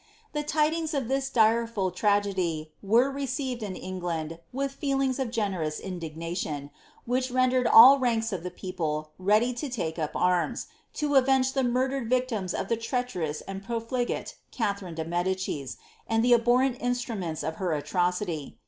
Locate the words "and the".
16.07-16.33